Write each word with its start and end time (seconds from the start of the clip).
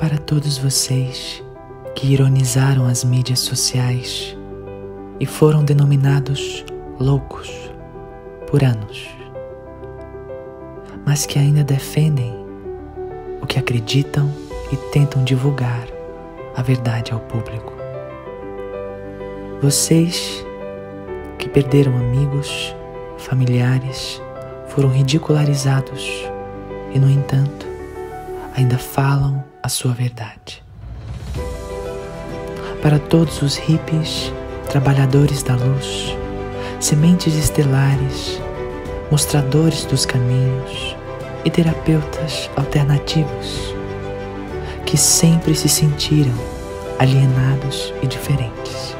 Para 0.00 0.16
todos 0.16 0.56
vocês 0.56 1.44
que 1.94 2.06
ironizaram 2.06 2.86
as 2.86 3.04
mídias 3.04 3.40
sociais 3.40 4.34
e 5.20 5.26
foram 5.26 5.62
denominados 5.62 6.64
loucos 6.98 7.50
por 8.46 8.64
anos, 8.64 9.06
mas 11.04 11.26
que 11.26 11.38
ainda 11.38 11.62
defendem 11.62 12.34
o 13.42 13.46
que 13.46 13.58
acreditam 13.58 14.32
e 14.72 14.76
tentam 14.90 15.22
divulgar 15.22 15.86
a 16.56 16.62
verdade 16.62 17.12
ao 17.12 17.20
público. 17.20 17.74
Vocês 19.60 20.42
que 21.38 21.46
perderam 21.46 21.94
amigos, 21.94 22.74
familiares, 23.18 24.18
foram 24.68 24.88
ridicularizados 24.88 26.08
e, 26.94 26.98
no 26.98 27.10
entanto, 27.10 27.66
ainda 28.56 28.78
falam 28.78 29.49
a 29.62 29.68
sua 29.68 29.92
verdade. 29.92 30.62
Para 32.82 32.98
todos 32.98 33.42
os 33.42 33.56
hippies, 33.56 34.32
trabalhadores 34.68 35.42
da 35.42 35.54
luz, 35.54 36.16
sementes 36.78 37.34
estelares, 37.34 38.40
mostradores 39.10 39.84
dos 39.84 40.06
caminhos 40.06 40.96
e 41.44 41.50
terapeutas 41.50 42.48
alternativos 42.56 43.74
que 44.86 44.96
sempre 44.96 45.54
se 45.54 45.68
sentiram 45.68 46.34
alienados 46.98 47.94
e 48.02 48.06
diferentes, 48.06 48.96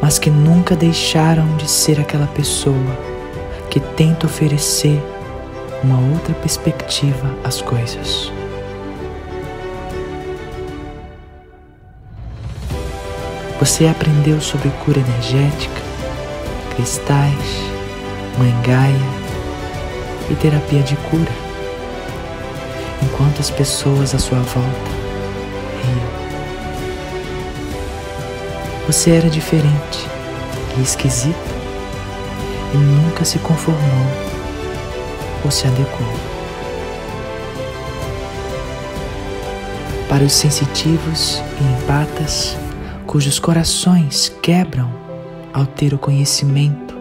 mas 0.00 0.18
que 0.18 0.30
nunca 0.30 0.76
deixaram 0.76 1.56
de 1.56 1.68
ser 1.68 2.00
aquela 2.00 2.26
pessoa 2.28 2.96
que 3.70 3.80
tenta 3.80 4.26
oferecer 4.26 5.02
uma 5.82 5.98
outra 6.12 6.34
perspectiva 6.34 7.34
às 7.44 7.60
coisas. 7.60 8.37
Você 13.58 13.86
aprendeu 13.88 14.40
sobre 14.40 14.70
cura 14.84 15.00
energética, 15.00 15.82
cristais, 16.76 17.68
mãe 18.38 18.54
Gaia 18.62 18.94
e 20.30 20.34
terapia 20.36 20.80
de 20.80 20.94
cura, 20.94 21.32
enquanto 23.02 23.40
as 23.40 23.50
pessoas 23.50 24.14
à 24.14 24.18
sua 24.20 24.38
volta 24.38 24.90
riam. 25.82 26.08
Você 28.86 29.10
era 29.10 29.28
diferente 29.28 30.06
e 30.76 30.82
esquisito 30.82 31.36
e 32.72 32.76
nunca 32.76 33.24
se 33.24 33.40
conformou 33.40 34.06
ou 35.44 35.50
se 35.50 35.66
adequou. 35.66 36.06
Para 40.08 40.22
os 40.22 40.32
sensitivos 40.32 41.42
e 41.60 41.64
empatas, 41.82 42.56
cujos 43.08 43.38
corações 43.38 44.28
quebram 44.42 44.92
ao 45.54 45.64
ter 45.64 45.94
o 45.94 45.98
conhecimento 45.98 46.94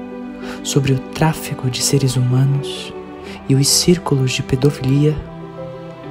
sobre 0.64 0.94
o 0.94 1.00
tráfico 1.00 1.70
de 1.70 1.82
seres 1.82 2.16
humanos 2.16 2.94
e 3.50 3.54
os 3.54 3.68
círculos 3.68 4.32
de 4.32 4.42
pedofilia 4.42 5.14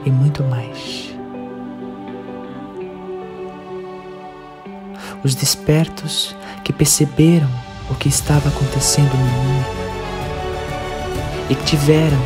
e 0.04 0.10
muito 0.10 0.44
mais. 0.44 1.10
Os 5.24 5.34
despertos 5.34 6.36
que 6.62 6.74
perceberam 6.74 7.48
o 7.90 7.94
que 7.94 8.10
estava 8.10 8.50
acontecendo 8.50 9.16
no 9.16 9.24
mundo 9.24 9.66
e 11.48 11.54
que 11.54 11.64
tiveram 11.64 12.20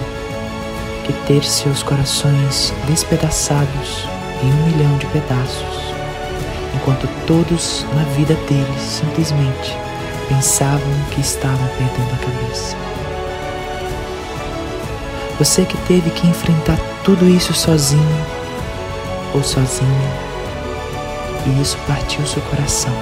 que 1.06 1.12
ter 1.24 1.44
seus 1.44 1.84
corações 1.84 2.74
despedaçados 2.88 4.08
em 4.42 4.52
um 4.52 4.66
milhão 4.66 4.98
de 4.98 5.06
pedaços, 5.06 5.89
enquanto 6.74 7.08
todos 7.26 7.84
na 7.94 8.04
vida 8.14 8.34
deles 8.48 8.80
simplesmente 8.80 9.76
pensavam 10.28 10.92
que 11.10 11.20
estavam 11.20 11.66
perdendo 11.78 12.14
a 12.14 12.18
cabeça. 12.18 12.76
Você 15.38 15.64
que 15.64 15.76
teve 15.88 16.10
que 16.10 16.26
enfrentar 16.26 16.78
tudo 17.04 17.28
isso 17.28 17.54
sozinho 17.54 18.26
ou 19.34 19.42
sozinha, 19.42 20.10
e 21.46 21.62
isso 21.62 21.78
partiu 21.86 22.26
seu 22.26 22.42
coração 22.42 22.92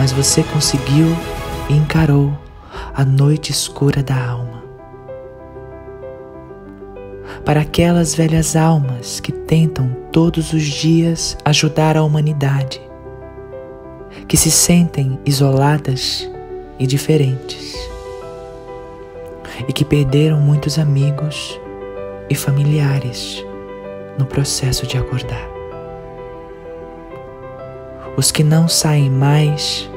mas 0.00 0.12
você 0.12 0.42
conseguiu 0.42 1.14
e 1.68 1.74
encarou 1.74 2.32
a 2.94 3.04
noite 3.04 3.52
escura 3.52 4.02
da 4.02 4.16
alma. 4.16 4.49
Para 7.50 7.62
aquelas 7.62 8.14
velhas 8.14 8.54
almas 8.54 9.18
que 9.18 9.32
tentam 9.32 9.90
todos 10.12 10.52
os 10.52 10.62
dias 10.62 11.36
ajudar 11.44 11.96
a 11.96 12.04
humanidade, 12.04 12.80
que 14.28 14.36
se 14.36 14.52
sentem 14.52 15.18
isoladas 15.26 16.30
e 16.78 16.86
diferentes, 16.86 17.74
e 19.66 19.72
que 19.72 19.84
perderam 19.84 20.38
muitos 20.38 20.78
amigos 20.78 21.60
e 22.30 22.36
familiares 22.36 23.44
no 24.16 24.26
processo 24.26 24.86
de 24.86 24.96
acordar. 24.96 25.48
Os 28.16 28.30
que 28.30 28.44
não 28.44 28.68
saem 28.68 29.10
mais 29.10 29.90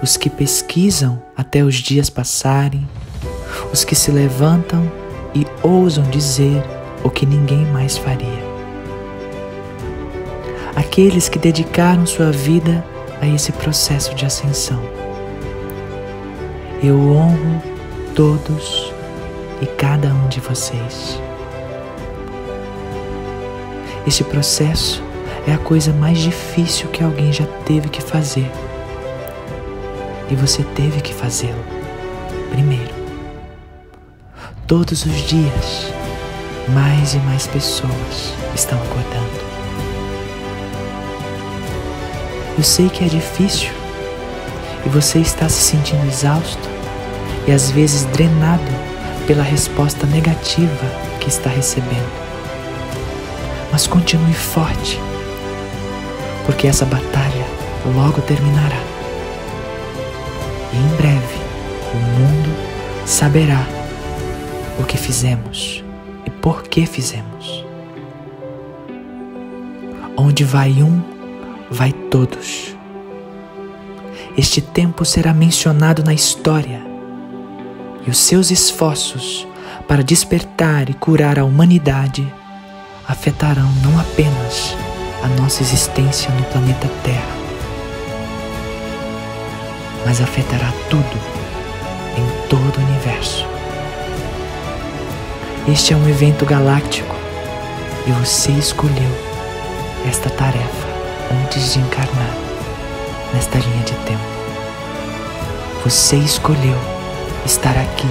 os 0.00 0.16
que 0.16 0.30
pesquisam 0.30 1.20
até 1.36 1.64
os 1.64 1.74
dias 1.74 2.08
passarem, 2.08 2.88
os 3.72 3.82
que 3.82 3.96
se 3.96 4.12
levantam 4.12 5.03
e 5.34 5.46
ousam 5.62 6.04
dizer 6.04 6.62
o 7.02 7.10
que 7.10 7.26
ninguém 7.26 7.66
mais 7.66 7.98
faria. 7.98 8.54
Aqueles 10.76 11.28
que 11.28 11.38
dedicaram 11.38 12.06
sua 12.06 12.30
vida 12.30 12.84
a 13.20 13.26
esse 13.26 13.52
processo 13.52 14.14
de 14.14 14.24
ascensão. 14.24 14.80
Eu 16.82 16.98
honro 17.12 17.62
todos 18.14 18.92
e 19.60 19.66
cada 19.66 20.08
um 20.08 20.28
de 20.28 20.40
vocês. 20.40 21.20
Este 24.06 24.22
processo 24.22 25.02
é 25.46 25.52
a 25.52 25.58
coisa 25.58 25.92
mais 25.92 26.18
difícil 26.18 26.88
que 26.88 27.02
alguém 27.02 27.32
já 27.32 27.46
teve 27.64 27.88
que 27.88 28.02
fazer 28.02 28.50
e 30.30 30.34
você 30.34 30.62
teve 30.74 31.00
que 31.00 31.12
fazê-lo 31.12 31.64
primeiro. 32.50 32.93
Todos 34.66 35.04
os 35.04 35.28
dias, 35.28 35.92
mais 36.70 37.12
e 37.12 37.18
mais 37.18 37.46
pessoas 37.46 38.32
estão 38.54 38.78
acordando. 38.78 39.44
Eu 42.56 42.64
sei 42.64 42.88
que 42.88 43.04
é 43.04 43.08
difícil 43.08 43.70
e 44.86 44.88
você 44.88 45.18
está 45.18 45.50
se 45.50 45.60
sentindo 45.60 46.06
exausto 46.06 46.66
e 47.46 47.52
às 47.52 47.70
vezes 47.70 48.04
drenado 48.04 48.62
pela 49.26 49.42
resposta 49.42 50.06
negativa 50.06 50.86
que 51.20 51.28
está 51.28 51.50
recebendo. 51.50 52.24
Mas 53.70 53.86
continue 53.86 54.32
forte, 54.32 54.98
porque 56.46 56.66
essa 56.66 56.86
batalha 56.86 57.46
logo 57.94 58.22
terminará 58.22 58.80
e 60.72 60.76
em 60.78 60.96
breve 60.96 61.38
o 61.92 61.96
mundo 61.98 62.50
saberá 63.04 63.83
o 64.78 64.84
que 64.84 64.96
fizemos 64.96 65.84
e 66.26 66.30
por 66.30 66.62
que 66.62 66.86
fizemos. 66.86 67.64
Onde 70.16 70.44
vai 70.44 70.82
um, 70.82 71.02
vai 71.70 71.92
todos. 71.92 72.76
Este 74.36 74.60
tempo 74.60 75.04
será 75.04 75.32
mencionado 75.32 76.02
na 76.02 76.12
história 76.12 76.82
e 78.06 78.10
os 78.10 78.18
seus 78.18 78.50
esforços 78.50 79.46
para 79.86 80.02
despertar 80.02 80.88
e 80.90 80.94
curar 80.94 81.38
a 81.38 81.44
humanidade 81.44 82.26
afetarão 83.06 83.70
não 83.82 83.98
apenas 84.00 84.76
a 85.22 85.28
nossa 85.40 85.62
existência 85.62 86.30
no 86.32 86.44
planeta 86.44 86.88
Terra, 87.02 87.36
mas 90.04 90.20
afetará 90.20 90.72
tudo 90.90 91.18
em 92.16 92.48
todo 92.48 92.78
o 92.78 92.84
universo. 92.90 93.53
Este 95.66 95.94
é 95.94 95.96
um 95.96 96.06
evento 96.06 96.44
galáctico 96.44 97.14
e 98.06 98.10
você 98.12 98.52
escolheu 98.52 99.10
esta 100.06 100.28
tarefa 100.28 100.88
antes 101.42 101.72
de 101.72 101.78
encarnar 101.78 102.34
nesta 103.32 103.58
linha 103.58 103.82
de 103.84 103.94
tempo. 104.04 104.20
Você 105.82 106.16
escolheu 106.16 106.76
estar 107.46 107.76
aqui 107.78 108.08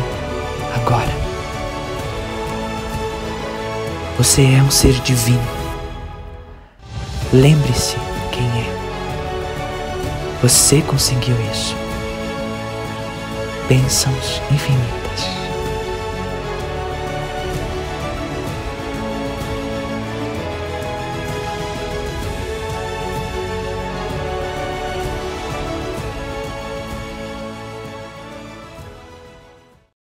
agora. 0.76 1.14
Você 4.18 4.42
é 4.42 4.64
um 4.64 4.72
ser 4.72 4.94
divino. 5.02 5.48
Lembre-se 7.32 7.98
quem 8.32 8.46
é. 8.46 8.74
Você 10.42 10.82
conseguiu 10.82 11.36
isso 11.52 11.76
bênçãos 13.70 14.42
infinitas. 14.52 15.03